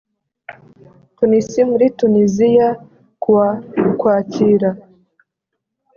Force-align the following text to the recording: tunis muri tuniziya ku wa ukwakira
tunis 1.15 1.49
muri 1.71 1.85
tuniziya 1.97 2.67
ku 3.21 3.29
wa 3.37 3.49
ukwakira 3.89 4.69